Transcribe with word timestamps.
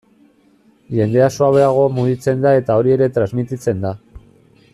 Jendea 0.99 1.27
suabeago 1.35 1.83
mugitzen 1.99 2.43
da 2.47 2.57
eta 2.63 2.81
hori 2.81 2.97
ere 2.99 3.13
transmititzen 3.19 3.87
da. 3.89 3.95